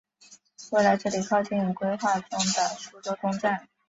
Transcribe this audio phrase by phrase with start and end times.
[0.71, 3.67] 未来这里靠近规划中的苏州东站。